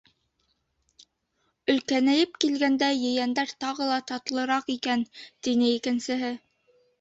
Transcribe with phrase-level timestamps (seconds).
[1.73, 5.05] Өлкәнәйеп килгәндә ейәндәр тағы ла татлыраҡ икән,—
[5.49, 6.35] тине икенсеһе.